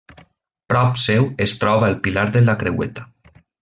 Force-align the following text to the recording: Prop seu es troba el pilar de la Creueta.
Prop 0.73 0.97
seu 1.03 1.29
es 1.47 1.55
troba 1.63 1.93
el 1.93 2.01
pilar 2.09 2.27
de 2.39 2.45
la 2.51 2.61
Creueta. 2.65 3.11